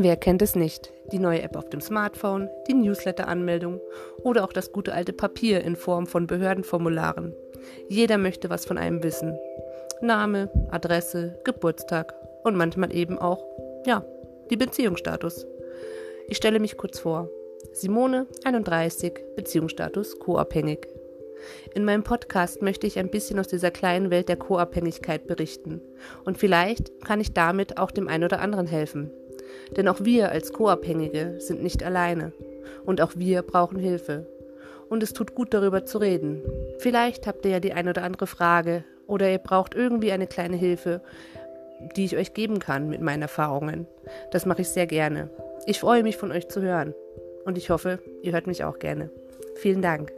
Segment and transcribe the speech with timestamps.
[0.00, 0.92] Wer kennt es nicht?
[1.10, 3.80] Die neue App auf dem Smartphone, die Newsletter-Anmeldung
[4.22, 7.34] oder auch das gute alte Papier in Form von Behördenformularen.
[7.88, 9.36] Jeder möchte was von einem wissen.
[10.00, 12.14] Name, Adresse, Geburtstag
[12.44, 13.44] und manchmal eben auch,
[13.86, 14.04] ja,
[14.50, 15.48] die Beziehungsstatus.
[16.28, 17.28] Ich stelle mich kurz vor.
[17.72, 20.86] Simone, 31, Beziehungsstatus co-abhängig.
[21.74, 25.82] In meinem Podcast möchte ich ein bisschen aus dieser kleinen Welt der Co-Abhängigkeit berichten.
[26.24, 29.10] Und vielleicht kann ich damit auch dem einen oder anderen helfen.
[29.76, 32.32] Denn auch wir als Co-Abhängige sind nicht alleine.
[32.84, 34.26] Und auch wir brauchen Hilfe.
[34.88, 36.42] Und es tut gut, darüber zu reden.
[36.78, 40.56] Vielleicht habt ihr ja die eine oder andere Frage oder ihr braucht irgendwie eine kleine
[40.56, 41.00] Hilfe,
[41.96, 43.86] die ich euch geben kann mit meinen Erfahrungen.
[44.30, 45.30] Das mache ich sehr gerne.
[45.66, 46.94] Ich freue mich von euch zu hören.
[47.44, 49.10] Und ich hoffe, ihr hört mich auch gerne.
[49.56, 50.17] Vielen Dank.